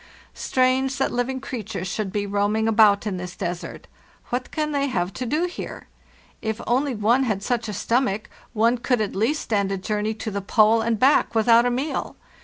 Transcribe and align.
Strange 0.33 0.97
that 0.97 1.11
living 1.11 1.39
creatures 1.39 1.87
should 1.87 2.11
be 2.11 2.25
roaming 2.25 2.67
about 2.67 3.05
in 3.05 3.17
this 3.17 3.35
desert. 3.35 3.85
What 4.29 4.49
can 4.49 4.71
they 4.71 4.87
have 4.87 5.13
to 5.13 5.27
do 5.27 5.45
here? 5.45 5.89
If 6.41 6.59
only 6.65 6.95
one 6.95 7.21
had 7.21 7.43
such 7.43 7.69
a 7.69 7.71
stomach 7.73 8.27
one 8.53 8.79
could 8.79 8.99
at 8.99 9.15
least 9.15 9.43
stand 9.43 9.71
a 9.71 9.77
journey 9.77 10.15
to 10.15 10.31
the 10.31 10.41
Pole 10.41 10.81
and 10.81 10.97
back 10.97 11.35
without 11.35 11.67
a 11.67 11.69
meal. 11.69 12.15